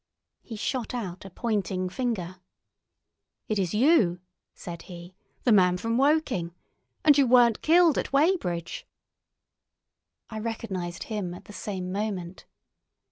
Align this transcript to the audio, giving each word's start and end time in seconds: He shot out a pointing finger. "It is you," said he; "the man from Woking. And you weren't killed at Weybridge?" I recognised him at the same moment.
He 0.41 0.55
shot 0.55 0.95
out 0.95 1.25
a 1.25 1.29
pointing 1.29 1.87
finger. 1.87 2.37
"It 3.47 3.59
is 3.59 3.75
you," 3.75 4.19
said 4.55 4.81
he; 4.89 5.13
"the 5.43 5.51
man 5.51 5.77
from 5.77 5.95
Woking. 5.95 6.55
And 7.05 7.15
you 7.19 7.27
weren't 7.27 7.61
killed 7.61 7.99
at 7.99 8.11
Weybridge?" 8.11 8.87
I 10.27 10.39
recognised 10.39 11.03
him 11.03 11.35
at 11.35 11.45
the 11.45 11.53
same 11.53 11.91
moment. 11.91 12.45